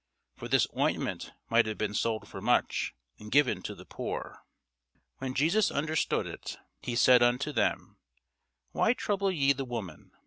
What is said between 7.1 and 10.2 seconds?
unto them, Why trouble ye the woman?